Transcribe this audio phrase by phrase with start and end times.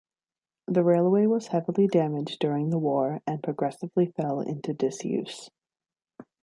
[0.65, 5.51] The railway was heavily damaged during the war and progressively fell into disuse.